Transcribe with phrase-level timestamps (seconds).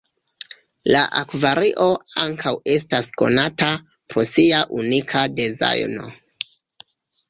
[0.95, 1.85] La akvario
[2.25, 3.71] ankaŭ estas konata
[4.11, 6.15] pro sia unika dezajno.